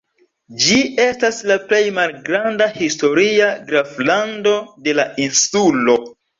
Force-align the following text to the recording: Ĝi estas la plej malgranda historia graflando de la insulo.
Ĝi 0.61 0.77
estas 1.03 1.41
la 1.51 1.57
plej 1.67 1.83
malgranda 1.99 2.69
historia 2.79 3.53
graflando 3.71 4.57
de 4.89 4.99
la 5.03 5.09
insulo. 5.29 6.01